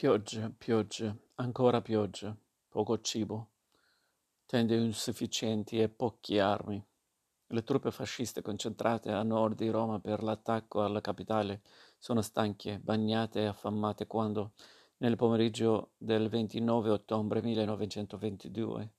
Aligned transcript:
Pioggia, 0.00 0.50
pioggia, 0.56 1.14
ancora 1.34 1.82
pioggia, 1.82 2.34
poco 2.70 3.02
cibo, 3.02 3.48
tende 4.46 4.74
insufficienti 4.74 5.78
e 5.78 5.90
poche 5.90 6.40
armi. 6.40 6.82
Le 7.48 7.62
truppe 7.64 7.90
fasciste 7.90 8.40
concentrate 8.40 9.12
a 9.12 9.22
nord 9.22 9.58
di 9.58 9.68
Roma 9.68 10.00
per 10.00 10.22
l'attacco 10.22 10.82
alla 10.82 11.02
capitale 11.02 11.60
sono 11.98 12.22
stanche, 12.22 12.78
bagnate 12.78 13.42
e 13.42 13.46
affamate 13.48 14.06
quando, 14.06 14.52
nel 15.00 15.16
pomeriggio 15.16 15.90
del 15.98 16.30
29 16.30 16.88
ottobre 16.88 17.42
1922, 17.42 18.92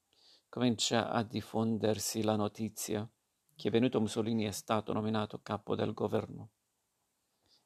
comincia 0.49 1.09
a 1.09 1.23
diffondersi 1.23 2.21
la 2.21 2.35
notizia 2.35 3.09
che 3.55 3.69
Benito 3.71 3.99
Mussolini 3.99 4.43
è 4.43 4.51
stato 4.51 4.93
nominato 4.93 5.39
capo 5.41 5.73
del 5.73 5.95
governo. 5.95 6.49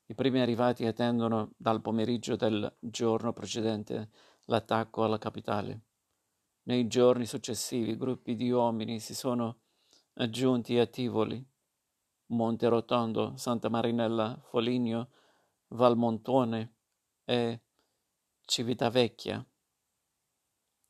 I 0.07 0.13
primi 0.13 0.39
arrivati 0.39 0.85
attendono 0.85 1.53
dal 1.57 1.81
pomeriggio 1.81 2.35
del 2.35 2.71
giorno 2.79 3.33
precedente 3.33 4.09
l'attacco 4.45 5.03
alla 5.03 5.17
capitale. 5.17 5.81
Nei 6.63 6.85
giorni 6.85 7.25
successivi 7.25 7.97
gruppi 7.97 8.35
di 8.35 8.51
uomini 8.51 8.99
si 8.99 9.15
sono 9.15 9.61
aggiunti 10.13 10.77
a 10.77 10.85
Tivoli, 10.85 11.43
Monte 12.27 12.67
Rotondo, 12.67 13.35
Santa 13.35 13.67
Marinella, 13.69 14.39
Foligno, 14.49 15.09
Valmontone 15.69 16.75
e 17.23 17.61
Civitavecchia, 18.45 19.43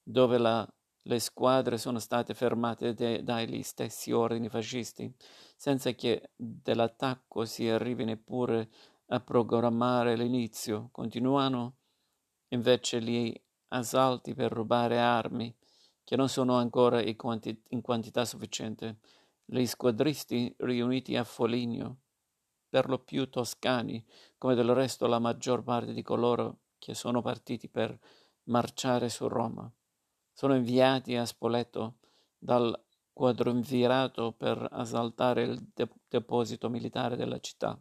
dove 0.04 0.38
la, 0.38 0.74
le 1.04 1.20
squadre 1.20 1.78
sono 1.78 2.00
state 2.00 2.34
fermate 2.34 2.94
de, 2.94 3.24
dagli 3.24 3.64
stessi 3.64 4.12
ordini 4.12 4.50
fascisti, 4.50 5.10
senza 5.56 5.92
che 5.92 6.32
dell'attacco 6.36 7.46
si 7.46 7.70
arrivi 7.70 8.04
neppure 8.04 8.70
a 9.16 9.22
programmare 9.22 10.16
l'inizio, 10.18 10.90
continuano 10.92 11.78
invece 12.50 13.02
gli 13.02 13.34
assalti 13.70 14.34
per 14.34 14.52
rubare 14.52 15.00
armi 15.00 15.56
che 16.04 16.16
non 16.16 16.30
sono 16.30 16.56
ancora 16.56 17.02
in, 17.02 17.16
quanti- 17.16 17.64
in 17.70 17.82
quantità 17.82 18.26
sufficiente. 18.26 19.00
Gli 19.46 19.66
squadristi 19.66 20.54
riuniti 20.60 21.16
a 21.16 21.24
Foligno, 21.24 22.02
per 22.70 22.90
lo 22.90 23.00
più 23.00 23.30
toscani, 23.30 24.06
come 24.38 24.54
del 24.54 24.74
resto 24.74 25.08
la 25.08 25.20
maggior 25.20 25.64
parte 25.64 25.94
di 25.94 26.02
coloro 26.02 26.60
che 26.78 26.94
sono 26.94 27.22
partiti 27.22 27.70
per 27.70 27.98
marciare 28.44 29.10
su 29.10 29.28
Roma, 29.28 29.72
sono 30.34 30.56
inviati 30.56 31.16
a 31.16 31.26
Spoleto 31.26 32.00
dal 32.38 32.78
quadrumvirato 33.14 34.34
per 34.34 34.68
assaltare 34.72 35.44
il 35.44 35.72
de- 35.74 35.90
deposito 36.10 36.70
militare 36.70 37.16
della 37.16 37.40
città 37.40 37.80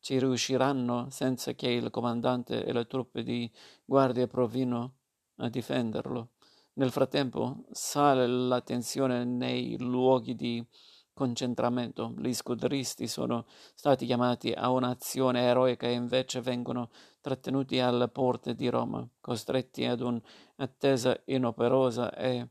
ci 0.00 0.18
riusciranno 0.18 1.08
senza 1.10 1.52
che 1.52 1.68
il 1.68 1.90
comandante 1.90 2.64
e 2.64 2.72
le 2.72 2.86
truppe 2.86 3.22
di 3.22 3.50
guardia 3.84 4.26
provino 4.26 4.94
a 5.36 5.48
difenderlo. 5.48 6.30
Nel 6.74 6.90
frattempo 6.90 7.64
sale 7.70 8.26
la 8.26 8.60
tensione 8.60 9.24
nei 9.24 9.78
luoghi 9.78 10.34
di 10.34 10.64
concentramento. 11.12 12.14
Gli 12.16 12.32
scuderisti 12.32 13.06
sono 13.06 13.44
stati 13.74 14.06
chiamati 14.06 14.52
a 14.52 14.70
un'azione 14.70 15.42
eroica 15.42 15.86
e 15.86 15.92
invece 15.92 16.40
vengono 16.40 16.88
trattenuti 17.20 17.78
alle 17.78 18.08
porte 18.08 18.54
di 18.54 18.68
Roma, 18.70 19.06
costretti 19.20 19.84
ad 19.84 20.00
un'attesa 20.00 21.20
inoperosa 21.26 22.14
e 22.14 22.48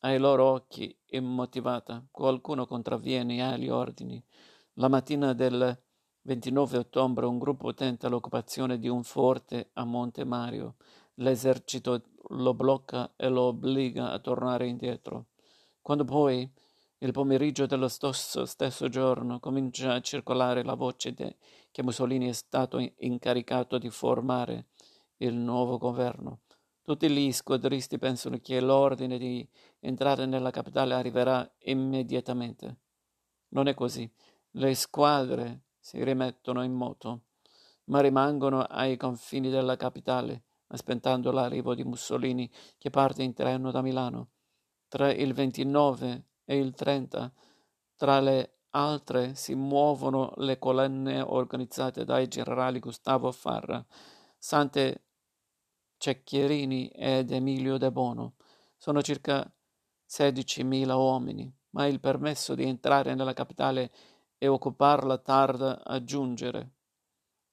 ai 0.00 0.18
loro 0.18 0.44
occhi 0.44 0.94
immotivata. 1.06 2.04
Qualcuno 2.10 2.66
contravviene 2.66 3.42
agli 3.42 3.70
ordini. 3.70 4.22
La 4.74 4.88
mattina 4.88 5.32
del 5.32 5.80
29 6.26 6.78
ottobre 6.78 7.26
un 7.26 7.38
gruppo 7.38 7.74
tenta 7.74 8.08
l'occupazione 8.08 8.78
di 8.78 8.88
un 8.88 9.04
forte 9.04 9.68
a 9.74 9.84
Monte 9.84 10.24
Mario. 10.24 10.76
L'esercito 11.16 12.02
lo 12.28 12.54
blocca 12.54 13.12
e 13.14 13.28
lo 13.28 13.42
obbliga 13.42 14.10
a 14.10 14.18
tornare 14.18 14.66
indietro. 14.66 15.26
Quando 15.82 16.04
poi, 16.04 16.50
il 16.98 17.12
pomeriggio 17.12 17.66
dello 17.66 17.88
stesso, 17.88 18.46
stesso 18.46 18.88
giorno, 18.88 19.38
comincia 19.38 19.92
a 19.92 20.00
circolare 20.00 20.64
la 20.64 20.72
voce 20.72 21.12
de, 21.12 21.36
che 21.70 21.82
Mussolini 21.82 22.28
è 22.28 22.32
stato 22.32 22.78
incaricato 22.96 23.76
di 23.76 23.90
formare 23.90 24.68
il 25.18 25.34
nuovo 25.34 25.76
governo, 25.76 26.40
tutti 26.82 27.06
gli 27.10 27.32
squadristi 27.32 27.98
pensano 27.98 28.38
che 28.40 28.60
l'ordine 28.60 29.18
di 29.18 29.46
entrare 29.80 30.24
nella 30.24 30.50
capitale 30.50 30.94
arriverà 30.94 31.46
immediatamente. 31.64 32.76
Non 33.48 33.68
è 33.68 33.74
così. 33.74 34.10
Le 34.52 34.74
squadre 34.74 35.64
si 35.84 36.02
rimettono 36.02 36.64
in 36.64 36.72
moto, 36.72 37.24
ma 37.88 38.00
rimangono 38.00 38.62
ai 38.62 38.96
confini 38.96 39.50
della 39.50 39.76
capitale, 39.76 40.44
aspettando 40.68 41.30
l'arrivo 41.30 41.74
di 41.74 41.84
Mussolini 41.84 42.50
che 42.78 42.88
parte 42.88 43.22
in 43.22 43.34
treno 43.34 43.70
da 43.70 43.82
Milano. 43.82 44.30
Tra 44.88 45.12
il 45.12 45.34
29 45.34 46.24
e 46.46 46.56
il 46.56 46.72
30, 46.72 47.30
tra 47.96 48.18
le 48.20 48.60
altre, 48.70 49.34
si 49.34 49.54
muovono 49.54 50.32
le 50.36 50.58
colonne 50.58 51.20
organizzate 51.20 52.06
dai 52.06 52.28
generali 52.28 52.78
Gustavo 52.78 53.30
Farra, 53.30 53.84
Sante 54.38 55.04
Cecchierini 55.98 56.88
ed 56.88 57.30
Emilio 57.30 57.76
De 57.76 57.92
Bono. 57.92 58.36
Sono 58.78 59.02
circa 59.02 59.46
16.000 60.08 60.94
uomini, 60.94 61.54
ma 61.70 61.84
il 61.84 62.00
permesso 62.00 62.54
di 62.54 62.64
entrare 62.64 63.14
nella 63.14 63.34
capitale 63.34 63.92
e 64.44 64.48
occuparla 64.48 65.16
tarda 65.16 65.82
a 65.82 66.04
giungere. 66.04 66.72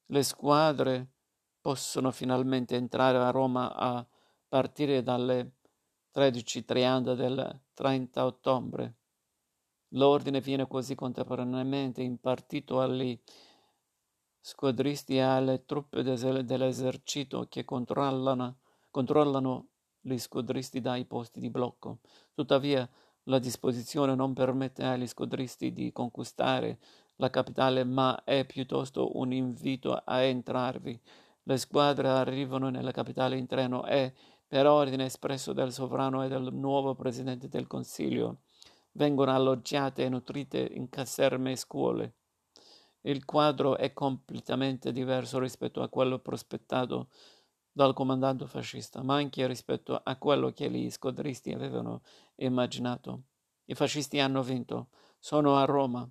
Le 0.08 0.22
squadre 0.22 1.12
possono 1.58 2.10
finalmente 2.10 2.76
entrare 2.76 3.16
a 3.16 3.30
Roma 3.30 3.74
a 3.74 4.06
partire 4.46 5.02
dalle 5.02 5.52
13.30 6.14 7.14
del 7.14 7.60
30 7.72 8.26
ottobre. 8.26 8.96
L'ordine 9.94 10.42
viene 10.42 10.68
così 10.68 10.94
contemporaneamente 10.94 12.02
impartito 12.02 12.78
agli 12.78 13.18
squadristi 14.38 15.16
e 15.16 15.20
alle 15.20 15.64
truppe 15.64 16.02
dell'esercito 16.02 17.46
che 17.48 17.64
controllano, 17.64 18.58
controllano 18.90 19.68
gli 19.98 20.18
squadristi 20.18 20.82
dai 20.82 21.06
posti 21.06 21.40
di 21.40 21.48
blocco. 21.48 22.00
Tuttavia, 22.34 22.86
la 23.24 23.38
disposizione 23.38 24.14
non 24.14 24.32
permette 24.32 24.84
agli 24.84 25.06
squadristi 25.06 25.72
di 25.72 25.92
conquistare 25.92 26.78
la 27.16 27.30
capitale, 27.30 27.84
ma 27.84 28.24
è 28.24 28.44
piuttosto 28.44 29.16
un 29.18 29.32
invito 29.32 29.94
a 29.94 30.22
entrarvi. 30.22 31.00
Le 31.44 31.56
squadre 31.56 32.08
arrivano 32.08 32.68
nella 32.68 32.90
capitale 32.90 33.36
in 33.36 33.46
treno 33.46 33.86
e, 33.86 34.12
per 34.46 34.66
ordine 34.66 35.04
espresso 35.04 35.52
del 35.52 35.72
sovrano 35.72 36.22
e 36.24 36.28
del 36.28 36.52
nuovo 36.52 36.94
presidente 36.94 37.48
del 37.48 37.66
Consiglio, 37.66 38.40
vengono 38.92 39.34
alloggiate 39.34 40.04
e 40.04 40.08
nutrite 40.08 40.58
in 40.58 40.88
caserme 40.88 41.52
e 41.52 41.56
scuole. 41.56 42.14
Il 43.02 43.24
quadro 43.24 43.76
è 43.76 43.92
completamente 43.92 44.92
diverso 44.92 45.38
rispetto 45.38 45.82
a 45.82 45.88
quello 45.88 46.18
prospettato 46.18 47.08
dal 47.72 47.94
comandante 47.94 48.46
fascista, 48.46 49.02
ma 49.02 49.14
anche 49.14 49.46
rispetto 49.46 49.98
a 50.02 50.16
quello 50.16 50.52
che 50.52 50.70
gli 50.70 50.90
squadristi 50.90 51.52
avevano 51.52 52.02
immaginato. 52.36 53.22
I 53.64 53.74
fascisti 53.74 54.20
hanno 54.20 54.42
vinto, 54.42 54.88
sono 55.18 55.56
a 55.56 55.64
Roma, 55.64 56.08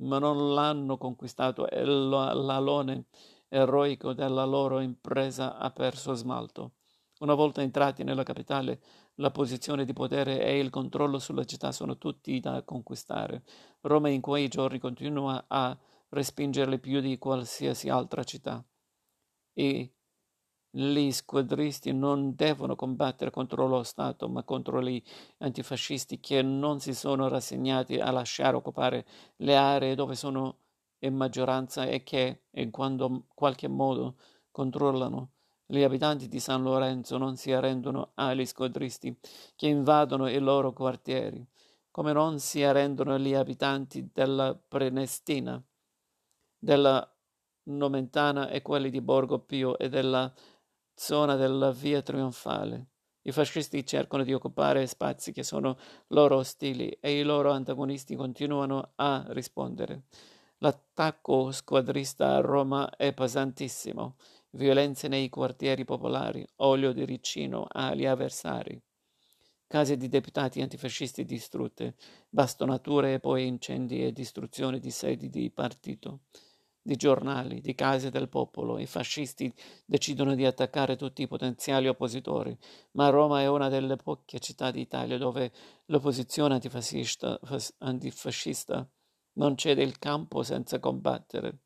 ma 0.00 0.18
non 0.18 0.54
l'hanno 0.54 0.96
conquistato 0.96 1.68
e 1.68 1.84
l'alone 1.84 3.06
eroico 3.48 4.12
della 4.12 4.44
loro 4.44 4.80
impresa 4.80 5.56
ha 5.56 5.70
perso 5.70 6.14
smalto. 6.14 6.72
Una 7.20 7.34
volta 7.34 7.62
entrati 7.62 8.04
nella 8.04 8.22
capitale, 8.22 8.80
la 9.16 9.30
posizione 9.32 9.84
di 9.84 9.92
potere 9.92 10.40
e 10.40 10.58
il 10.58 10.70
controllo 10.70 11.18
sulla 11.18 11.44
città 11.44 11.72
sono 11.72 11.98
tutti 11.98 12.38
da 12.38 12.62
conquistare. 12.62 13.42
Roma 13.80 14.08
in 14.08 14.20
quei 14.20 14.46
giorni 14.46 14.78
continua 14.78 15.44
a 15.48 15.76
respingerli 16.10 16.78
più 16.78 17.00
di 17.00 17.18
qualsiasi 17.18 17.88
altra 17.88 18.22
città. 18.22 18.64
E 19.52 19.94
gli 20.70 21.10
squadristi 21.10 21.92
non 21.92 22.34
devono 22.34 22.76
combattere 22.76 23.30
contro 23.30 23.66
lo 23.66 23.82
Stato, 23.82 24.28
ma 24.28 24.42
contro 24.42 24.82
gli 24.82 25.02
antifascisti 25.38 26.20
che 26.20 26.42
non 26.42 26.80
si 26.80 26.94
sono 26.94 27.28
rassegnati 27.28 27.98
a 27.98 28.10
lasciare 28.10 28.56
occupare 28.56 29.06
le 29.36 29.56
aree 29.56 29.94
dove 29.94 30.14
sono 30.14 30.58
in 31.00 31.14
maggioranza 31.14 31.84
e 31.86 32.02
che, 32.02 32.42
in 32.50 32.70
qualche 32.70 33.68
modo, 33.68 34.16
controllano. 34.50 35.30
Gli 35.64 35.82
abitanti 35.82 36.28
di 36.28 36.40
San 36.40 36.62
Lorenzo 36.62 37.18
non 37.18 37.36
si 37.36 37.52
arrendono 37.52 38.12
agli 38.14 38.44
squadristi 38.46 39.16
che 39.54 39.66
invadono 39.66 40.28
i 40.28 40.38
loro 40.38 40.72
quartieri, 40.72 41.46
come 41.90 42.12
non 42.12 42.38
si 42.38 42.62
arrendono 42.62 43.18
gli 43.18 43.34
abitanti 43.34 44.08
della 44.12 44.54
Prenestina, 44.54 45.62
della 46.58 47.06
Nomentana 47.64 48.48
e 48.48 48.62
quelli 48.62 48.88
di 48.88 49.02
Borgo 49.02 49.40
Pio 49.40 49.76
e 49.76 49.90
della 49.90 50.32
zona 50.98 51.36
della 51.36 51.70
via 51.70 52.02
trionfale. 52.02 52.88
I 53.22 53.32
fascisti 53.32 53.86
cercano 53.86 54.24
di 54.24 54.32
occupare 54.32 54.86
spazi 54.86 55.32
che 55.32 55.44
sono 55.44 55.78
loro 56.08 56.36
ostili 56.36 56.88
e 57.00 57.20
i 57.20 57.22
loro 57.22 57.52
antagonisti 57.52 58.16
continuano 58.16 58.92
a 58.96 59.24
rispondere. 59.28 60.02
L'attacco 60.58 61.52
squadrista 61.52 62.34
a 62.34 62.40
Roma 62.40 62.90
è 62.96 63.14
pesantissimo. 63.14 64.16
violenze 64.52 65.08
nei 65.08 65.28
quartieri 65.28 65.84
popolari, 65.84 66.44
olio 66.56 66.92
di 66.92 67.04
ricino 67.04 67.66
agli 67.68 68.06
avversari, 68.06 68.80
case 69.66 69.96
di 69.96 70.08
deputati 70.08 70.62
antifascisti 70.62 71.24
distrutte, 71.24 71.94
bastonature 72.28 73.14
e 73.14 73.20
poi 73.20 73.46
incendi 73.46 74.04
e 74.04 74.12
distruzione 74.12 74.80
di 74.80 74.90
sedi 74.90 75.28
di 75.28 75.50
partito 75.50 76.22
di 76.88 76.96
giornali, 76.96 77.60
di 77.60 77.74
case 77.74 78.08
del 78.08 78.30
popolo. 78.30 78.78
I 78.78 78.86
fascisti 78.86 79.52
decidono 79.84 80.34
di 80.34 80.46
attaccare 80.46 80.96
tutti 80.96 81.20
i 81.20 81.26
potenziali 81.26 81.86
oppositori, 81.86 82.56
ma 82.92 83.10
Roma 83.10 83.42
è 83.42 83.46
una 83.46 83.68
delle 83.68 83.96
poche 83.96 84.38
città 84.40 84.70
d'Italia 84.70 85.18
dove 85.18 85.52
l'opposizione 85.84 86.54
antifascista, 86.54 87.38
antifascista 87.80 88.88
non 89.34 89.54
cede 89.58 89.82
il 89.82 89.98
campo 89.98 90.42
senza 90.42 90.80
combattere. 90.80 91.58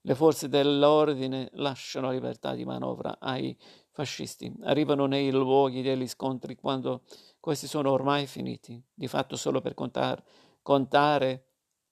Le 0.00 0.14
forze 0.16 0.48
dell'ordine 0.48 1.48
lasciano 1.52 2.10
libertà 2.10 2.52
di 2.56 2.64
manovra 2.64 3.18
ai 3.20 3.56
fascisti, 3.92 4.52
arrivano 4.62 5.06
nei 5.06 5.30
luoghi 5.30 5.80
degli 5.80 6.08
scontri 6.08 6.56
quando 6.56 7.04
questi 7.38 7.68
sono 7.68 7.92
ormai 7.92 8.26
finiti, 8.26 8.82
di 8.92 9.06
fatto 9.06 9.36
solo 9.36 9.60
per 9.60 9.74
contare, 9.74 10.24
contare 10.60 11.45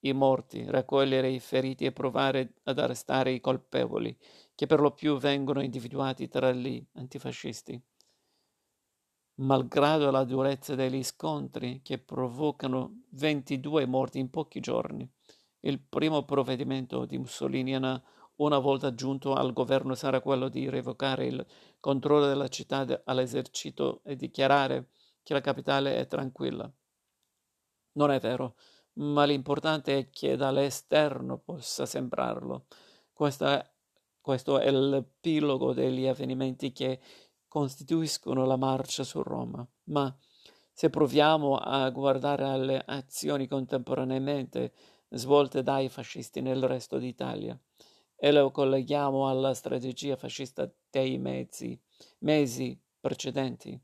i 0.06 0.12
morti, 0.12 0.64
raccogliere 0.64 1.30
i 1.30 1.40
feriti 1.40 1.84
e 1.84 1.92
provare 1.92 2.54
ad 2.64 2.78
arrestare 2.78 3.32
i 3.32 3.40
colpevoli, 3.40 4.16
che 4.54 4.66
per 4.66 4.80
lo 4.80 4.92
più 4.92 5.16
vengono 5.16 5.62
individuati 5.62 6.28
tra 6.28 6.52
gli 6.52 6.84
antifascisti. 6.94 7.80
Malgrado 9.36 10.10
la 10.10 10.24
durezza 10.24 10.74
degli 10.74 11.02
scontri 11.02 11.80
che 11.82 11.98
provocano 11.98 13.02
22 13.10 13.86
morti 13.86 14.18
in 14.18 14.30
pochi 14.30 14.60
giorni, 14.60 15.10
il 15.60 15.80
primo 15.80 16.24
provvedimento 16.24 17.04
di 17.06 17.18
Mussolini 17.18 17.74
una 17.74 18.58
volta 18.58 18.94
giunto 18.94 19.34
al 19.34 19.52
governo 19.52 19.94
sarà 19.94 20.20
quello 20.20 20.48
di 20.48 20.68
revocare 20.68 21.26
il 21.26 21.46
controllo 21.80 22.26
della 22.26 22.48
città 22.48 23.02
all'esercito 23.04 24.02
e 24.04 24.16
dichiarare 24.16 24.90
che 25.22 25.32
la 25.32 25.40
capitale 25.40 25.96
è 25.96 26.06
tranquilla. 26.06 26.70
Non 27.92 28.10
è 28.10 28.20
vero 28.20 28.56
ma 28.94 29.24
l'importante 29.24 29.98
è 29.98 30.10
che 30.10 30.36
dall'esterno 30.36 31.38
possa 31.38 31.86
sembrarlo. 31.86 32.66
Questa, 33.12 33.68
questo 34.20 34.58
è 34.58 34.70
l'epilogo 34.70 35.72
degli 35.72 36.06
avvenimenti 36.06 36.72
che 36.72 37.00
costituiscono 37.48 38.44
la 38.44 38.56
marcia 38.56 39.04
su 39.04 39.22
Roma. 39.22 39.66
Ma 39.84 40.16
se 40.72 40.90
proviamo 40.90 41.56
a 41.56 41.88
guardare 41.90 42.44
alle 42.44 42.82
azioni 42.84 43.46
contemporaneamente 43.46 44.72
svolte 45.10 45.62
dai 45.62 45.88
fascisti 45.88 46.40
nel 46.40 46.66
resto 46.66 46.98
d'Italia 46.98 47.58
e 48.16 48.32
lo 48.32 48.50
colleghiamo 48.50 49.28
alla 49.28 49.54
strategia 49.54 50.16
fascista 50.16 50.68
dei 50.90 51.18
mezzi, 51.18 51.80
mesi 52.20 52.80
precedenti, 52.98 53.78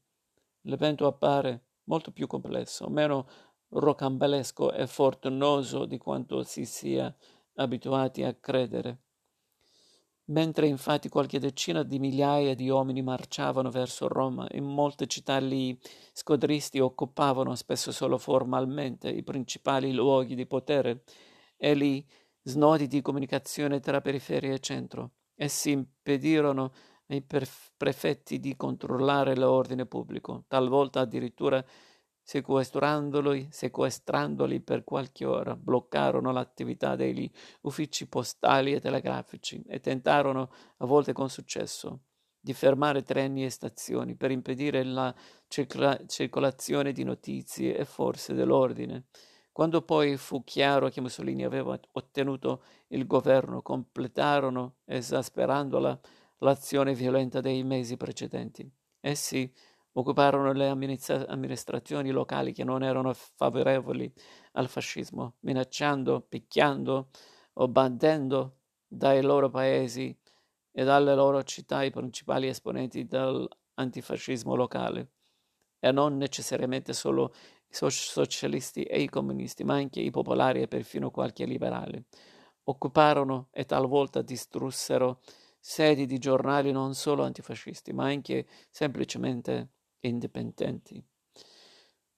l'evento 0.63 1.07
appare 1.07 1.67
molto 1.85 2.11
più 2.11 2.27
complesso, 2.27 2.89
meno 2.89 3.29
rocambolesco 3.71 4.73
e 4.73 4.87
fortunoso 4.87 5.85
di 5.85 5.99
quanto 5.99 6.43
si 6.43 6.65
sia 6.65 7.15
abituati 7.55 8.23
a 8.23 8.35
credere. 8.35 8.99
Mentre 10.31 10.69
infatti 10.69 11.09
qualche 11.09 11.41
decina 11.41 11.83
di 11.83 11.99
migliaia 11.99 12.55
di 12.55 12.69
uomini 12.69 13.03
marciavano 13.03 13.69
verso 13.69 14.07
Roma, 14.07 14.47
in 14.53 14.65
molte 14.65 15.09
città 15.09 15.41
gli 15.41 15.77
squadristi 16.13 16.79
occupavano, 16.79 17.57
spesso 17.57 17.91
solo 17.91 18.17
formalmente, 18.17 19.09
i 19.09 19.25
principali 19.25 19.93
luoghi 19.93 20.37
di 20.37 20.47
potere 20.47 21.03
e 21.57 21.77
gli 21.77 22.05
snodi 22.43 22.87
di 22.87 23.03
comunicazione 23.03 23.81
tra 23.81 24.01
periferia 24.01 24.55
e 24.55 24.61
centro. 24.61 25.15
Essi 25.35 25.73
impedirono 25.73 26.73
ai 27.09 27.23
prefetti 27.77 28.39
di 28.39 28.57
controllare 28.57 29.35
l'ordine 29.35 29.85
pubblico, 29.85 30.45
talvolta 30.47 31.01
addirittura 31.01 31.65
sequestrandoli, 32.31 33.49
sequestrandoli 33.51 34.61
per 34.61 34.85
qualche 34.85 35.25
ora, 35.25 35.57
bloccarono 35.57 36.31
l'attività 36.31 36.95
degli 36.95 37.29
uffici 37.63 38.07
postali 38.07 38.73
e 38.73 38.79
telegrafici 38.79 39.61
e 39.67 39.81
tentarono, 39.81 40.49
a 40.77 40.87
volte 40.87 41.13
con 41.13 41.29
successo, 41.29 42.03
di 42.39 42.53
fermare 42.53 43.03
treni 43.03 43.45
e 43.45 43.51
stazioni 43.51 44.15
per 44.15 44.31
impedire 44.31 44.85
la 44.85 45.13
circola- 45.49 45.99
circolazione 46.07 46.93
di 46.93 47.03
notizie 47.03 47.77
e 47.77 47.85
forze 47.85 48.33
dell'ordine. 48.33 49.07
Quando 49.51 49.83
poi 49.83 50.17
fu 50.17 50.45
chiaro 50.45 50.89
che 50.89 51.01
Mussolini 51.01 51.45
aveva 51.45 51.77
ottenuto 51.95 52.63
il 52.91 53.09
governo, 53.09 53.61
completarono, 53.61 54.77
esasperandola, 54.85 55.99
l'azione 56.39 56.95
violenta 56.95 57.41
dei 57.41 57.65
mesi 57.65 57.97
precedenti. 57.97 58.71
Essi 59.01 59.53
occuparono 59.93 60.53
le 60.53 60.69
amministrazioni 60.69 62.11
locali 62.11 62.53
che 62.53 62.65
non 62.65 62.83
erano 62.83 63.13
favorevoli 63.13 64.13
al 64.53 64.69
fascismo, 64.69 65.35
minacciando, 65.41 66.21
picchiando 66.21 67.09
o 67.55 67.69
bandendo 67.69 68.59
dai 68.87 69.23
loro 69.23 69.51
paesi 69.51 70.17
e 70.73 70.85
dalle 70.85 71.15
loro 71.15 71.43
città 71.43 71.83
i 71.83 71.91
principali 71.91 72.47
esponenti 72.47 73.07
dell'antifascismo 73.07 74.55
locale, 74.55 75.11
e 75.81 75.91
non 75.93 76.17
necessariamente 76.17 76.93
solo 76.93 77.33
i 77.69 77.91
socialisti 77.91 78.83
e 78.85 79.01
i 79.01 79.09
comunisti, 79.09 79.65
ma 79.65 79.75
anche 79.75 80.01
i 80.01 80.11
popolari 80.11 80.63
e 80.63 80.69
perfino 80.69 81.11
qualche 81.11 81.45
liberale. 81.45 82.05
Occuparono 82.65 83.49
e 83.51 83.65
talvolta 83.65 84.23
distrussero 84.23 85.21
sedi 85.59 86.07
di 86.07 86.19
giornali 86.19 86.73
non 86.73 86.95
solo 86.95 87.25
antifascisti, 87.25 87.93
ma 87.93 88.05
anche 88.07 88.47
semplicemente 88.71 89.71
indipendenti. 90.01 91.03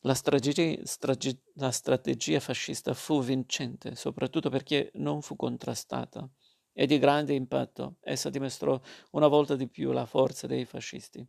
La 0.05 0.14
strategia, 0.14 0.81
strage, 0.82 1.43
la 1.55 1.70
strategia 1.70 2.40
fascista 2.40 2.93
fu 2.93 3.23
vincente, 3.23 3.94
soprattutto 3.94 4.50
perché 4.50 4.90
non 4.94 5.23
fu 5.23 5.37
contrastata 5.37 6.29
e 6.73 6.87
di 6.87 6.99
grande 6.99 7.34
impatto. 7.34 7.96
Essa 8.00 8.29
dimostrò 8.29 8.81
una 9.12 9.29
volta 9.29 9.55
di 9.55 9.69
più 9.69 9.93
la 9.93 10.06
forza 10.06 10.46
dei 10.46 10.64
fascisti, 10.64 11.25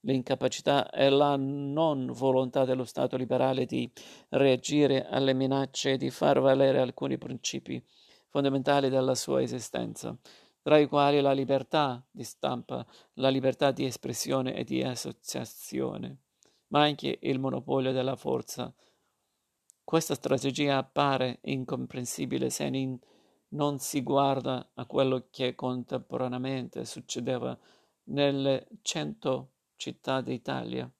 l'incapacità 0.00 0.90
e 0.90 1.08
la 1.08 1.36
non 1.36 2.12
volontà 2.12 2.64
dello 2.64 2.84
Stato 2.84 3.16
liberale 3.16 3.64
di 3.64 3.90
reagire 4.30 5.06
alle 5.06 5.32
minacce 5.32 5.92
e 5.92 5.96
di 5.96 6.10
far 6.10 6.40
valere 6.40 6.80
alcuni 6.80 7.16
principi 7.16 7.82
fondamentali 8.28 8.90
della 8.90 9.14
sua 9.14 9.40
esistenza, 9.40 10.16
tra 10.62 10.78
i 10.78 10.86
quali 10.86 11.20
la 11.20 11.32
libertà 11.32 12.04
di 12.10 12.24
stampa, 12.24 12.84
la 13.14 13.28
libertà 13.28 13.70
di 13.70 13.84
espressione 13.84 14.54
e 14.54 14.64
di 14.64 14.82
associazione, 14.82 16.18
ma 16.68 16.82
anche 16.82 17.18
il 17.22 17.38
monopolio 17.38 17.92
della 17.92 18.16
forza. 18.16 18.72
Questa 19.82 20.14
strategia 20.14 20.76
appare 20.76 21.38
incomprensibile 21.42 22.50
se 22.50 22.64
in, 22.64 22.98
non 23.50 23.78
si 23.78 24.02
guarda 24.02 24.70
a 24.74 24.84
quello 24.84 25.28
che 25.30 25.54
contemporaneamente 25.54 26.84
succedeva 26.84 27.58
nelle 28.04 28.66
cento 28.82 29.52
città 29.76 30.20
d'Italia, 30.20 30.90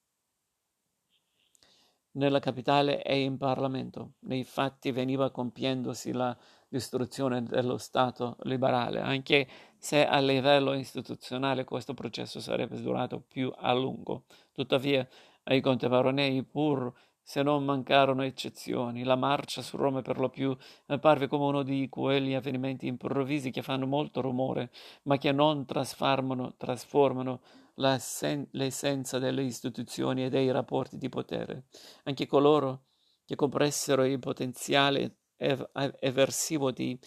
nella 2.12 2.40
capitale 2.40 3.02
e 3.02 3.20
in 3.20 3.36
Parlamento. 3.36 4.14
Nei 4.20 4.44
fatti 4.44 4.90
veniva 4.90 5.30
compiendosi 5.30 6.12
la 6.12 6.36
distruzione 6.68 7.42
dello 7.42 7.78
Stato 7.78 8.36
liberale, 8.42 9.00
anche 9.00 9.48
se 9.78 10.06
a 10.06 10.18
livello 10.20 10.74
istituzionale 10.74 11.64
questo 11.64 11.94
processo 11.94 12.40
sarebbe 12.40 12.80
durato 12.80 13.20
più 13.20 13.52
a 13.56 13.72
lungo. 13.72 14.24
Tuttavia, 14.52 15.06
ai 15.44 15.60
contemporanei, 15.60 16.42
pur 16.44 16.92
se 17.22 17.42
non 17.42 17.64
mancarono 17.64 18.22
eccezioni, 18.22 19.04
la 19.04 19.14
marcia 19.14 19.60
su 19.60 19.76
Roma 19.76 20.00
per 20.00 20.18
lo 20.18 20.30
più 20.30 20.56
apparve 20.86 21.26
come 21.26 21.44
uno 21.44 21.62
di 21.62 21.88
quegli 21.90 22.32
avvenimenti 22.32 22.86
improvvisi 22.86 23.50
che 23.50 23.62
fanno 23.62 23.86
molto 23.86 24.22
rumore, 24.22 24.70
ma 25.02 25.18
che 25.18 25.30
non 25.30 25.66
trasformano, 25.66 26.54
trasformano 26.56 27.40
l'essenza 27.74 29.18
delle 29.18 29.42
istituzioni 29.42 30.24
e 30.24 30.30
dei 30.30 30.50
rapporti 30.50 30.96
di 30.96 31.08
potere. 31.10 31.64
Anche 32.04 32.26
coloro 32.26 32.84
che 33.24 33.36
compressero 33.36 34.04
il 34.04 34.18
potenziale 34.18 35.16
eversivo 35.38 36.70
di 36.70 36.98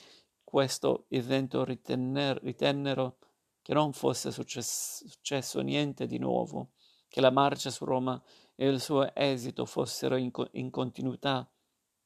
questo 0.43 1.05
evento 1.09 1.63
ritenner, 1.63 2.41
ritennero 2.41 3.17
che 3.61 3.73
non 3.73 3.93
fosse 3.93 4.31
successo, 4.31 5.07
successo 5.07 5.61
niente 5.61 6.05
di 6.07 6.17
nuovo, 6.17 6.71
che 7.07 7.21
la 7.21 7.31
marcia 7.31 7.69
su 7.69 7.85
Roma 7.85 8.21
e 8.55 8.67
il 8.67 8.81
suo 8.81 9.13
esito 9.15 9.65
fossero 9.65 10.15
in, 10.15 10.31
in 10.51 10.69
continuità 10.69 11.50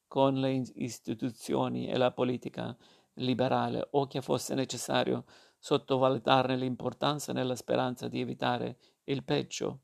con 0.07 0.35
le 0.35 0.63
istituzioni 0.75 1.87
e 1.87 1.97
la 1.97 2.11
politica 2.11 2.75
liberale 3.15 3.87
o 3.91 4.07
che 4.07 4.21
fosse 4.21 4.53
necessario 4.53 5.25
sottovalutarne 5.57 6.55
l'importanza 6.55 7.33
nella 7.33 7.55
speranza 7.55 8.07
di 8.07 8.19
evitare 8.19 8.77
il 9.05 9.23
peggio. 9.23 9.79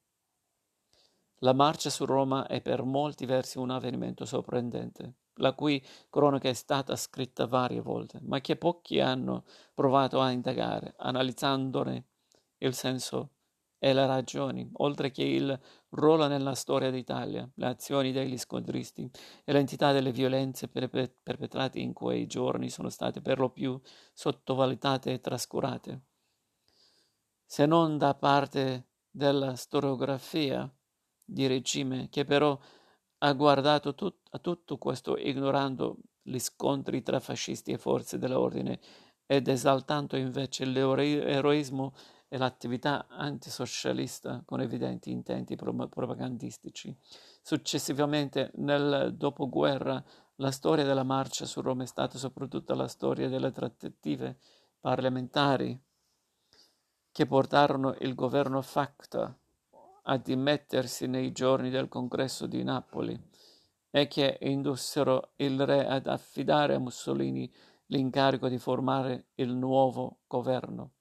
La 1.39 1.53
marcia 1.53 1.89
su 1.89 2.05
Roma 2.05 2.45
è 2.45 2.61
per 2.61 2.83
molti 2.83 3.25
versi 3.25 3.57
un 3.57 3.71
avvenimento 3.71 4.25
sorprendente 4.25 5.15
la 5.35 5.53
cui 5.53 5.83
cronaca 6.09 6.49
è 6.49 6.53
stata 6.53 6.95
scritta 6.95 7.47
varie 7.47 7.81
volte, 7.81 8.19
ma 8.21 8.39
che 8.41 8.55
pochi 8.55 8.99
hanno 8.99 9.43
provato 9.73 10.19
a 10.19 10.31
indagare, 10.31 10.93
analizzandone 10.97 12.05
il 12.59 12.73
senso 12.73 13.31
e 13.83 13.93
le 13.93 14.05
ragioni, 14.05 14.69
oltre 14.73 15.09
che 15.09 15.23
il 15.23 15.59
ruolo 15.89 16.27
nella 16.27 16.53
storia 16.53 16.91
d'Italia, 16.91 17.49
le 17.55 17.65
azioni 17.65 18.11
degli 18.11 18.37
squadristi 18.37 19.09
e 19.43 19.51
l'entità 19.51 19.91
delle 19.91 20.11
violenze 20.11 20.67
perpetrate 20.67 21.79
in 21.79 21.91
quei 21.91 22.27
giorni 22.27 22.69
sono 22.69 22.89
state 22.89 23.21
per 23.21 23.39
lo 23.39 23.49
più 23.49 23.79
sottovalutate 24.13 25.13
e 25.13 25.19
trascurate. 25.19 26.01
Se 27.43 27.65
non 27.65 27.97
da 27.97 28.13
parte 28.13 28.89
della 29.09 29.55
storiografia 29.55 30.71
di 31.23 31.47
regime, 31.47 32.07
che 32.09 32.23
però 32.23 32.57
ha 33.23 33.33
guardato 33.33 33.93
tut- 33.93 34.27
a 34.31 34.39
tutto 34.39 34.77
questo 34.77 35.17
ignorando 35.17 35.97
gli 36.21 36.39
scontri 36.39 37.01
tra 37.01 37.19
fascisti 37.19 37.71
e 37.71 37.77
forze 37.77 38.17
dell'ordine 38.17 38.79
ed 39.25 39.47
esaltando 39.47 40.17
invece 40.17 40.65
l'eroismo 40.65 41.93
e 42.27 42.37
l'attività 42.37 43.07
antisocialista 43.07 44.41
con 44.45 44.61
evidenti 44.61 45.11
intenti 45.11 45.55
propagandistici. 45.55 46.95
Successivamente, 47.41 48.51
nel 48.55 49.13
dopoguerra, 49.15 50.03
la 50.35 50.51
storia 50.51 50.85
della 50.85 51.03
marcia 51.03 51.45
su 51.45 51.61
Roma 51.61 51.83
è 51.83 51.87
stata 51.87 52.17
soprattutto 52.17 52.73
la 52.73 52.87
storia 52.87 53.29
delle 53.29 53.51
trattative 53.51 54.37
parlamentari 54.79 55.79
che 57.11 57.25
portarono 57.25 57.95
il 57.99 58.15
governo 58.15 58.61
Facta 58.61 59.37
a 60.03 60.17
dimettersi 60.17 61.07
nei 61.07 61.31
giorni 61.31 61.69
del 61.69 61.87
congresso 61.87 62.47
di 62.47 62.63
Napoli 62.63 63.19
e 63.89 64.07
che 64.07 64.37
indussero 64.41 65.33
il 65.37 65.65
re 65.65 65.85
ad 65.85 66.07
affidare 66.07 66.75
a 66.75 66.79
Mussolini 66.79 67.51
l'incarico 67.87 68.47
di 68.47 68.57
formare 68.57 69.27
il 69.35 69.53
nuovo 69.53 70.19
governo. 70.27 70.93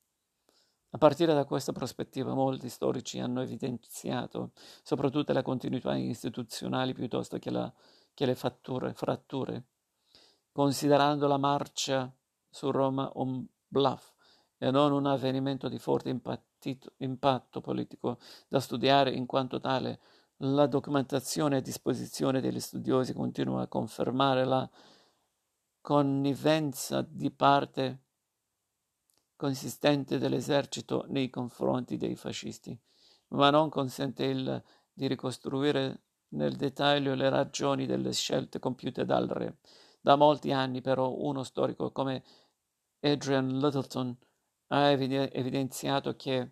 A 0.91 0.99
partire 0.99 1.33
da 1.33 1.45
questa 1.45 1.71
prospettiva 1.71 2.35
molti 2.35 2.69
storici 2.69 3.21
hanno 3.21 3.43
evidenziato 3.43 4.51
soprattutto 4.83 5.33
le 5.33 5.43
continuità 5.43 5.95
istituzionali 5.97 6.93
piuttosto 6.93 7.39
che, 7.39 7.51
la, 7.51 7.73
che 8.13 8.27
le 8.27 8.35
fatture, 8.35 8.93
fratture, 8.93 9.67
considerando 10.51 11.29
la 11.29 11.39
marcia 11.39 12.13
su 12.49 12.73
Roma 12.73 13.09
un 13.15 13.47
bluff 13.69 14.11
e 14.63 14.71
non 14.71 14.93
un 14.93 15.07
avvenimento 15.07 15.71
di 15.71 15.79
forte 15.79 16.15
impatto 16.99 17.61
politico 17.63 18.19
da 18.47 18.61
studiare 18.61 19.11
in 19.11 19.25
quanto 19.25 19.59
tale. 19.59 20.01
La 20.43 20.67
documentazione 20.67 21.57
a 21.57 21.61
disposizione 21.61 22.43
degli 22.43 22.61
studiosi 22.61 23.15
continua 23.15 23.63
a 23.63 23.69
confermare 23.69 24.45
la 24.45 24.69
connivenza 25.81 27.01
di 27.01 27.31
parte 27.31 28.03
consistente 29.35 30.19
dell'esercito 30.19 31.07
nei 31.09 31.31
confronti 31.31 31.97
dei 31.97 32.15
fascisti, 32.15 32.79
ma 33.29 33.49
non 33.49 33.71
consente 33.71 34.25
il, 34.25 34.63
di 34.93 35.07
ricostruire 35.07 36.03
nel 36.33 36.55
dettaglio 36.57 37.15
le 37.15 37.31
ragioni 37.31 37.87
delle 37.87 38.13
scelte 38.13 38.59
compiute 38.59 39.07
dal 39.07 39.27
re. 39.27 39.57
Da 40.03 40.17
molti 40.17 40.53
anni 40.53 40.83
però 40.83 41.15
uno 41.17 41.45
storico 41.45 41.93
come 41.93 42.23
Adrian 43.01 43.59
Littleton 43.59 44.15
ha 44.73 44.91
evidenziato 44.91 46.17
che 46.17 46.51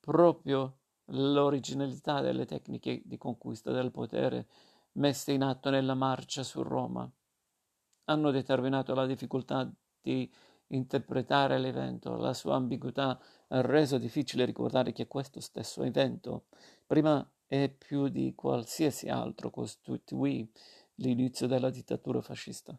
proprio 0.00 0.78
l'originalità 1.06 2.20
delle 2.20 2.46
tecniche 2.46 3.02
di 3.04 3.16
conquista 3.16 3.70
del 3.72 3.90
potere 3.90 4.46
messe 4.92 5.32
in 5.32 5.42
atto 5.42 5.70
nella 5.70 5.94
marcia 5.94 6.42
su 6.42 6.62
Roma 6.62 7.10
hanno 8.04 8.30
determinato 8.30 8.94
la 8.94 9.06
difficoltà 9.06 9.70
di 10.00 10.30
interpretare 10.68 11.58
l'evento. 11.58 12.16
La 12.16 12.34
sua 12.34 12.56
ambiguità 12.56 13.20
ha 13.48 13.60
reso 13.60 13.98
difficile 13.98 14.44
ricordare 14.44 14.92
che 14.92 15.06
questo 15.06 15.40
stesso 15.40 15.82
evento, 15.82 16.46
prima 16.86 17.28
e 17.46 17.68
più 17.68 18.08
di 18.08 18.34
qualsiasi 18.34 19.08
altro, 19.08 19.50
costituì 19.50 20.50
l'inizio 20.96 21.46
della 21.46 21.70
dittatura 21.70 22.20
fascista. 22.20 22.76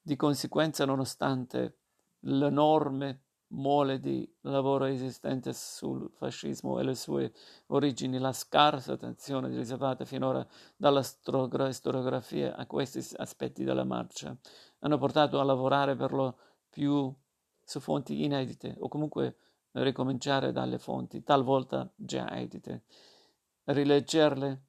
Di 0.00 0.16
conseguenza, 0.16 0.84
nonostante 0.84 1.81
l'enorme 2.22 3.20
mole 3.52 4.00
di 4.00 4.30
lavoro 4.42 4.86
esistente 4.86 5.52
sul 5.52 6.10
fascismo 6.14 6.78
e 6.78 6.84
le 6.84 6.94
sue 6.94 7.32
origini, 7.66 8.18
la 8.18 8.32
scarsa 8.32 8.94
attenzione 8.94 9.48
riservata 9.48 10.04
finora 10.04 10.46
dalla 10.76 11.02
storiografia 11.02 12.56
a 12.56 12.66
questi 12.66 13.14
aspetti 13.16 13.64
della 13.64 13.84
marcia 13.84 14.36
hanno 14.80 14.98
portato 14.98 15.38
a 15.38 15.44
lavorare 15.44 15.96
per 15.96 16.12
lo 16.12 16.36
più 16.70 17.14
su 17.64 17.80
fonti 17.80 18.24
inedite 18.24 18.74
o 18.78 18.88
comunque 18.88 19.36
ricominciare 19.72 20.52
dalle 20.52 20.78
fonti, 20.78 21.22
talvolta 21.22 21.90
già 21.94 22.30
edite, 22.36 22.82
rileggerle, 23.64 24.62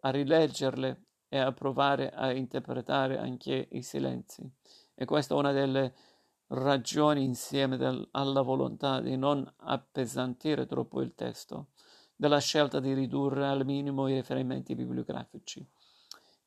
a 0.00 0.10
rileggerle 0.10 1.02
e 1.28 1.38
a 1.38 1.52
provare 1.52 2.10
a 2.10 2.32
interpretare 2.32 3.18
anche 3.18 3.68
i 3.70 3.82
silenzi. 3.82 4.48
E 4.94 5.04
questa 5.04 5.34
è 5.34 5.38
una 5.38 5.52
delle 5.52 5.94
ragioni 6.48 7.24
insieme 7.24 7.76
del, 7.76 8.06
alla 8.12 8.42
volontà 8.42 9.00
di 9.00 9.16
non 9.16 9.50
appesantire 9.56 10.66
troppo 10.66 11.00
il 11.00 11.14
testo, 11.14 11.68
della 12.14 12.38
scelta 12.38 12.80
di 12.80 12.92
ridurre 12.92 13.46
al 13.46 13.64
minimo 13.64 14.08
i 14.08 14.14
riferimenti 14.14 14.74
bibliografici. 14.74 15.66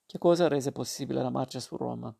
Che 0.06 0.18
cosa 0.18 0.48
rese 0.48 0.72
possibile 0.72 1.22
la 1.22 1.30
marcia 1.30 1.60
su 1.60 1.76
Roma? 1.76 2.14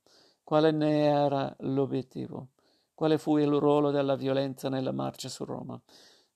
Quale 0.44 0.72
ne 0.72 1.06
era 1.06 1.56
l'obiettivo? 1.60 2.50
Quale 2.94 3.18
fu 3.18 3.38
il 3.38 3.48
ruolo 3.48 3.92
della 3.92 4.16
violenza 4.16 4.70
nella 4.70 4.92
marcia 4.92 5.30
su 5.30 5.46
Roma? 5.46 5.80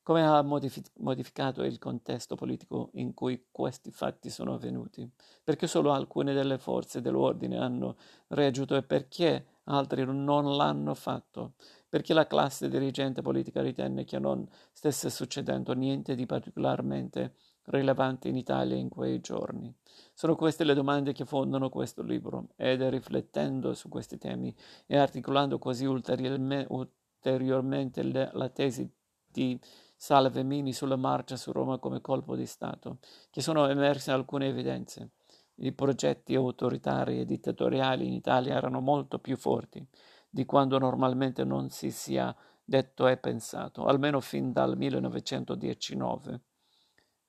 Come 0.03 0.25
ha 0.25 0.41
modific- 0.41 0.93
modificato 0.97 1.63
il 1.63 1.77
contesto 1.77 2.35
politico 2.35 2.89
in 2.93 3.13
cui 3.13 3.45
questi 3.51 3.91
fatti 3.91 4.31
sono 4.31 4.55
avvenuti? 4.55 5.07
Perché 5.43 5.67
solo 5.67 5.91
alcune 5.91 6.33
delle 6.33 6.57
forze 6.57 7.01
dell'ordine 7.01 7.59
hanno 7.59 7.97
reagito 8.29 8.75
e 8.75 8.81
perché 8.81 9.59
altri 9.65 10.03
non 10.03 10.55
l'hanno 10.55 10.95
fatto? 10.95 11.53
Perché 11.87 12.15
la 12.15 12.25
classe 12.25 12.67
dirigente 12.67 13.21
politica 13.21 13.61
ritenne 13.61 14.03
che 14.03 14.17
non 14.17 14.43
stesse 14.71 15.11
succedendo 15.11 15.73
niente 15.73 16.15
di 16.15 16.25
particolarmente 16.25 17.35
rilevante 17.65 18.27
in 18.27 18.37
Italia 18.37 18.75
in 18.75 18.89
quei 18.89 19.19
giorni. 19.19 19.71
Sono 20.15 20.35
queste 20.35 20.63
le 20.63 20.73
domande 20.73 21.13
che 21.13 21.25
fondano 21.25 21.69
questo 21.69 22.01
libro 22.01 22.47
ed 22.55 22.81
riflettendo 22.81 23.75
su 23.75 23.87
questi 23.87 24.17
temi 24.17 24.51
e 24.87 24.97
articolando 24.97 25.59
così 25.59 25.85
ulteriormente 25.85 28.01
le, 28.01 28.31
la 28.33 28.49
tesi 28.49 28.91
di 29.31 29.57
Salve 30.03 30.41
Mini 30.41 30.73
sulla 30.73 30.95
marcia 30.95 31.35
su 31.35 31.51
Roma 31.51 31.77
come 31.77 32.01
colpo 32.01 32.35
di 32.35 32.47
Stato, 32.47 32.97
che 33.29 33.39
sono 33.39 33.67
emerse 33.67 34.09
alcune 34.09 34.47
evidenze. 34.47 35.11
I 35.57 35.73
progetti 35.73 36.33
autoritari 36.33 37.19
e 37.19 37.25
dittatoriali 37.25 38.07
in 38.07 38.13
Italia 38.13 38.55
erano 38.55 38.79
molto 38.79 39.19
più 39.19 39.37
forti 39.37 39.87
di 40.27 40.43
quando 40.43 40.79
normalmente 40.79 41.43
non 41.43 41.69
si 41.69 41.91
sia 41.91 42.35
detto 42.63 43.07
e 43.07 43.17
pensato, 43.17 43.85
almeno 43.85 44.21
fin 44.21 44.51
dal 44.51 44.75
1919. 44.75 46.41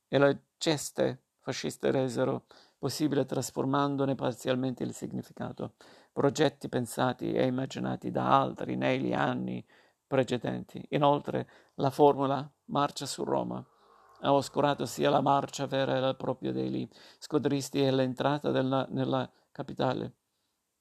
E 0.09 0.19
le 0.19 0.45
geste 0.57 1.25
fasciste 1.41 1.91
resero 1.91 2.47
possibile 2.79 3.27
trasformandone 3.27 4.15
parzialmente 4.15 4.83
il 4.83 4.95
significato, 4.95 5.75
progetti 6.11 6.71
pensati 6.71 7.35
e 7.35 7.45
immaginati 7.45 8.11
da 8.11 8.41
altri 8.41 8.77
negli 8.77 9.13
anni 9.13 9.63
precedenti. 10.13 10.85
Inoltre 10.91 11.49
la 11.77 11.89
formula 11.89 12.47
marcia 12.67 13.07
su 13.07 13.25
Roma 13.25 13.65
ha 14.21 14.33
oscurato 14.35 14.85
sia 14.85 15.09
la 15.09 15.23
marcia 15.23 15.67
vera 15.67 16.07
e 16.07 16.15
propria 16.17 16.53
degli 16.53 16.87
squadristi 17.19 17.83
e 17.83 17.91
l'entrata 17.91 18.51
della, 18.51 18.87
nella 18.91 19.27
capitale, 19.51 20.17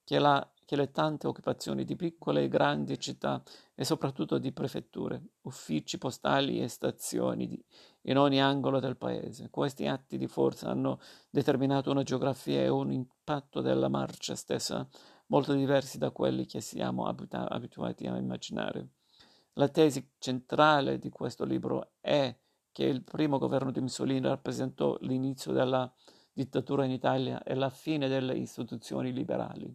che, 0.04 0.18
la, 0.18 0.46
che 0.66 0.76
le 0.76 0.90
tante 0.90 1.28
occupazioni 1.28 1.86
di 1.86 1.96
piccole 1.96 2.42
e 2.42 2.48
grandi 2.48 3.00
città 3.00 3.42
e 3.74 3.84
soprattutto 3.84 4.36
di 4.36 4.52
prefetture, 4.52 5.22
uffici 5.44 5.96
postali 5.96 6.60
e 6.60 6.68
stazioni 6.68 7.48
di, 7.48 7.64
in 8.02 8.18
ogni 8.18 8.42
angolo 8.42 8.80
del 8.80 8.98
paese. 8.98 9.48
Questi 9.48 9.86
atti 9.86 10.18
di 10.18 10.26
forza 10.26 10.68
hanno 10.68 11.00
determinato 11.30 11.90
una 11.90 12.02
geografia 12.02 12.60
e 12.60 12.68
un 12.68 12.92
impatto 12.92 13.62
della 13.62 13.88
marcia 13.88 14.34
stessa 14.34 14.86
molto 15.28 15.54
diversi 15.54 15.96
da 15.96 16.10
quelli 16.10 16.44
che 16.44 16.60
siamo 16.60 17.06
abita- 17.06 17.48
abituati 17.48 18.06
a 18.06 18.18
immaginare. 18.18 18.88
La 19.56 19.68
tesi 19.68 20.12
centrale 20.18 20.98
di 20.98 21.10
questo 21.10 21.44
libro 21.44 21.92
è 22.00 22.34
che 22.72 22.84
il 22.84 23.02
primo 23.02 23.36
governo 23.36 23.70
di 23.70 23.80
Mussolini 23.80 24.26
rappresentò 24.26 24.96
l'inizio 25.02 25.52
della 25.52 25.92
dittatura 26.32 26.86
in 26.86 26.90
Italia 26.90 27.42
e 27.42 27.54
la 27.54 27.68
fine 27.68 28.08
delle 28.08 28.34
istituzioni 28.34 29.12
liberali. 29.12 29.70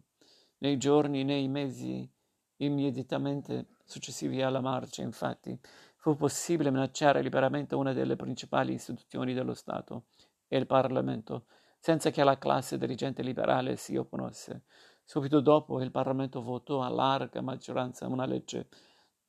Nei 0.58 0.78
giorni, 0.78 1.22
nei 1.22 1.46
mesi 1.46 2.10
immediatamente 2.56 3.68
successivi 3.84 4.42
alla 4.42 4.60
marcia, 4.60 5.02
infatti, 5.02 5.56
fu 5.94 6.16
possibile 6.16 6.72
minacciare 6.72 7.22
liberamente 7.22 7.76
una 7.76 7.92
delle 7.92 8.16
principali 8.16 8.72
istituzioni 8.72 9.32
dello 9.32 9.54
Stato, 9.54 10.06
il 10.48 10.66
Parlamento, 10.66 11.46
senza 11.78 12.10
che 12.10 12.24
la 12.24 12.36
classe 12.36 12.78
dirigente 12.78 13.22
liberale 13.22 13.76
si 13.76 13.96
opponesse. 13.96 14.64
Subito 15.04 15.40
dopo 15.40 15.80
il 15.80 15.92
Parlamento 15.92 16.42
votò 16.42 16.82
a 16.82 16.88
larga 16.88 17.40
maggioranza 17.40 18.08
una 18.08 18.26
legge 18.26 18.68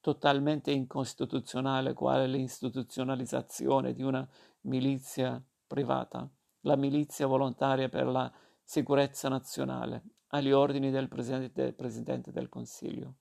totalmente 0.10 0.72
incostituzionale 0.72 1.94
quale 1.94 2.26
l'istituzionalizzazione 2.26 3.94
di 3.94 4.02
una 4.02 4.28
milizia 4.62 5.40
privata, 5.68 6.28
la 6.62 6.76
milizia 6.76 7.28
volontaria 7.28 7.90
per 7.90 8.08
la 8.08 8.32
sicurezza 8.64 9.30
nazionale, 9.30 10.02
agli 10.30 10.52
ordini 10.52 10.90
del 10.90 11.08
Presidente, 11.08 11.74
Presidente 11.74 12.32
del 12.32 12.50
Consiglio. 12.50 13.18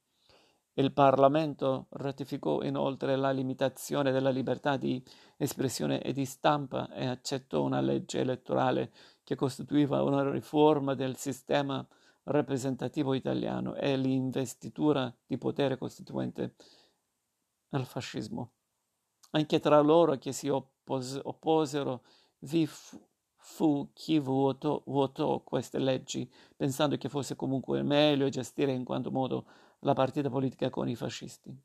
Il 0.72 0.92
Parlamento 0.92 1.88
ratificò 1.90 2.62
inoltre 2.62 3.16
la 3.16 3.32
limitazione 3.32 4.10
della 4.10 4.30
libertà 4.30 4.78
di 4.78 5.02
espressione 5.36 6.00
e 6.00 6.14
di 6.14 6.24
stampa 6.24 6.90
e 6.94 7.06
accettò 7.06 7.62
una 7.62 7.80
legge 7.80 8.20
elettorale 8.20 8.92
che 9.24 9.34
costituiva 9.34 10.02
una 10.02 10.30
riforma 10.30 10.94
del 10.94 11.16
sistema 11.16 11.86
rappresentativo 12.28 13.14
italiano 13.14 13.74
e 13.74 13.96
l'investitura 13.96 15.12
di 15.26 15.36
potere 15.38 15.78
costituente 15.78 16.54
al 17.70 17.86
fascismo. 17.86 18.52
Anche 19.30 19.60
tra 19.60 19.80
loro 19.80 20.16
che 20.16 20.32
si 20.32 20.48
oppos- 20.48 21.20
opposero 21.22 22.02
vi 22.40 22.66
fu, 22.66 23.00
fu 23.36 23.90
chi 23.92 24.18
votò, 24.18 24.82
votò 24.86 25.40
queste 25.40 25.78
leggi 25.78 26.30
pensando 26.56 26.96
che 26.96 27.08
fosse 27.08 27.36
comunque 27.36 27.82
meglio 27.82 28.28
gestire 28.28 28.72
in 28.72 28.84
quanto 28.84 29.10
modo 29.10 29.46
la 29.80 29.92
partita 29.92 30.30
politica 30.30 30.70
con 30.70 30.88
i 30.88 30.96
fascisti. 30.96 31.56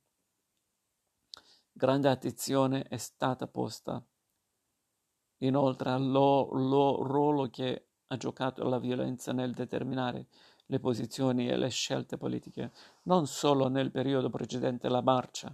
Grande 1.72 2.10
attenzione 2.10 2.84
è 2.84 2.98
stata 2.98 3.48
posta 3.48 4.06
inoltre 5.40 5.90
al 5.90 6.12
ruolo 6.12 7.50
che 7.50 7.88
ha 8.08 8.18
giocato 8.18 8.68
la 8.68 8.80
violenza 8.80 9.34
nel 9.34 9.54
determinare 9.54 10.28
le 10.68 10.80
posizioni 10.80 11.50
e 11.50 11.58
le 11.58 11.70
scelte 11.70 12.18
politiche, 12.18 12.72
non 13.04 13.28
solo 13.28 13.68
nel 13.68 13.92
periodo 13.92 14.30
precedente 14.30 14.88
la 14.88 15.02
marcia, 15.02 15.54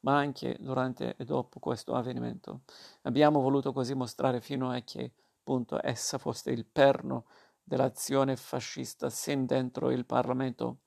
ma 0.00 0.16
anche 0.16 0.56
durante 0.60 1.16
e 1.16 1.24
dopo 1.24 1.58
questo 1.58 1.94
avvenimento. 1.94 2.62
Abbiamo 3.02 3.40
voluto 3.40 3.72
così 3.72 3.94
mostrare 3.94 4.40
fino 4.40 4.70
a 4.70 4.80
che 4.80 5.12
punto 5.42 5.78
essa 5.82 6.18
fosse 6.18 6.50
il 6.50 6.66
perno 6.66 7.26
dell'azione 7.62 8.36
fascista 8.36 9.10
sin 9.10 9.46
dentro 9.46 9.90
il 9.90 10.06
Parlamento 10.06 10.78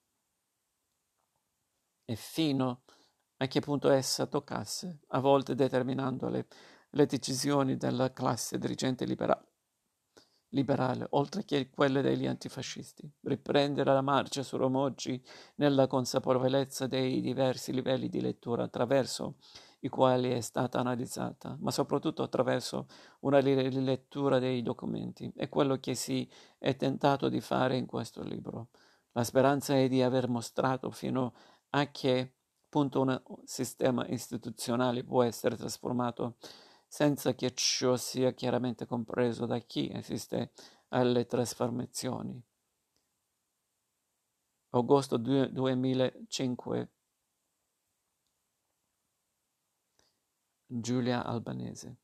e 2.06 2.16
fino 2.16 2.84
a 3.38 3.48
che 3.48 3.60
punto 3.60 3.90
essa 3.90 4.26
toccasse, 4.28 5.02
a 5.08 5.20
volte 5.20 5.56
determinando 5.56 6.30
le, 6.30 6.48
le 6.90 7.06
decisioni 7.06 7.78
della 7.78 8.12
classe 8.12 8.58
dirigente 8.58 9.06
liberale 9.06 9.51
liberale, 10.52 11.08
oltre 11.12 11.44
che 11.44 11.70
quelle 11.70 12.02
degli 12.02 12.26
antifascisti. 12.26 13.10
Riprendere 13.22 13.94
la 13.94 14.02
marcia 14.02 14.44
su 14.44 14.58
Romoggi 14.58 15.22
nella 15.56 15.88
consapevolezza 15.88 16.88
dei 16.88 17.22
diversi 17.22 17.74
livelli 17.74 18.10
di 18.10 18.22
lettura 18.22 18.64
attraverso 18.64 19.36
i 19.82 19.90
quali 19.90 20.32
è 20.32 20.42
stata 20.42 20.80
analizzata, 20.80 21.58
ma 21.60 21.72
soprattutto 21.72 22.22
attraverso 22.24 22.88
una 23.22 23.40
rilettura 23.40 24.40
dei 24.40 24.62
documenti. 24.62 25.32
È 25.36 25.50
quello 25.50 25.78
che 25.78 25.96
si 25.96 26.30
è 26.58 26.76
tentato 26.76 27.30
di 27.30 27.42
fare 27.42 27.78
in 27.78 27.86
questo 27.86 28.22
libro. 28.22 28.70
La 29.14 29.24
speranza 29.24 29.76
è 29.76 29.88
di 29.88 30.02
aver 30.02 30.28
mostrato 30.28 30.92
fino 30.92 31.34
a 31.72 31.90
che 31.90 32.36
punto 32.70 33.02
un 33.02 33.22
sistema 33.44 34.08
istituzionale 34.08 35.04
può 35.04 35.24
essere 35.24 35.58
trasformato 35.58 36.38
senza 36.94 37.34
che 37.34 37.54
ciò 37.54 37.96
sia 37.96 38.34
chiaramente 38.34 38.86
compreso 38.86 39.46
da 39.46 39.60
chi 39.60 39.90
assiste 39.96 40.52
alle 40.90 41.26
trasformazioni. 41.26 42.44
Agosto 44.72 45.16
2005 45.16 46.92
Giulia 50.66 51.24
Albanese 51.24 51.96